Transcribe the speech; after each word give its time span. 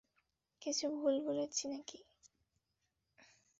কিছু 0.61 0.85
ভুল 0.95 1.15
বলেছি 1.21 1.63
নাকি? 1.67 1.99